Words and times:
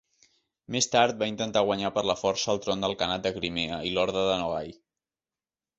Més 0.75 0.87
tard 0.95 1.19
va 1.19 1.27
intentar 1.31 1.63
guanyar 1.67 1.91
per 1.99 2.05
la 2.13 2.15
força 2.23 2.51
el 2.57 2.63
tron 2.65 2.83
del 2.87 2.99
Khanat 3.03 3.29
de 3.29 3.35
Crimea 3.39 3.79
i 3.91 3.95
l'Horda 3.99 4.27
de 4.31 4.41
Nogai. 4.45 4.77